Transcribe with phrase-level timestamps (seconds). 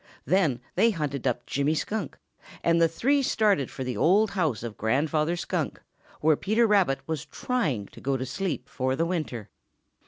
[0.25, 2.17] Then they hunted up Jimmy Skunk,
[2.63, 5.79] and the three started for the old house of Grandfather Skunk,
[6.21, 9.51] where Peter Rabbit was trying to go to sleep for the winter.